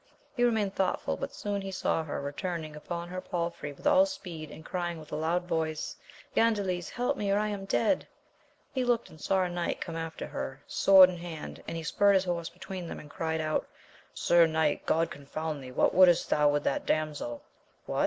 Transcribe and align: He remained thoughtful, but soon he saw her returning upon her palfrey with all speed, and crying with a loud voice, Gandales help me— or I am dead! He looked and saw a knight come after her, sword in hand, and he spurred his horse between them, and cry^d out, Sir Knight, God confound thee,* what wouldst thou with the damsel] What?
He 0.35 0.43
remained 0.43 0.73
thoughtful, 0.73 1.15
but 1.15 1.31
soon 1.31 1.61
he 1.61 1.69
saw 1.69 2.03
her 2.03 2.19
returning 2.19 2.75
upon 2.75 3.07
her 3.09 3.21
palfrey 3.21 3.71
with 3.71 3.85
all 3.85 4.07
speed, 4.07 4.49
and 4.49 4.65
crying 4.65 4.99
with 4.99 5.11
a 5.11 5.15
loud 5.15 5.43
voice, 5.43 5.95
Gandales 6.35 6.89
help 6.89 7.17
me— 7.17 7.29
or 7.31 7.37
I 7.37 7.49
am 7.49 7.65
dead! 7.65 8.07
He 8.73 8.83
looked 8.83 9.11
and 9.11 9.21
saw 9.21 9.43
a 9.43 9.47
knight 9.51 9.79
come 9.79 9.95
after 9.95 10.25
her, 10.25 10.63
sword 10.65 11.11
in 11.11 11.17
hand, 11.17 11.61
and 11.67 11.77
he 11.77 11.83
spurred 11.83 12.15
his 12.15 12.25
horse 12.25 12.49
between 12.49 12.87
them, 12.87 12.99
and 12.99 13.11
cry^d 13.11 13.41
out, 13.41 13.67
Sir 14.11 14.47
Knight, 14.47 14.87
God 14.87 15.11
confound 15.11 15.63
thee,* 15.63 15.71
what 15.71 15.93
wouldst 15.93 16.31
thou 16.31 16.49
with 16.49 16.63
the 16.63 16.81
damsel] 16.83 17.43
What? 17.85 17.99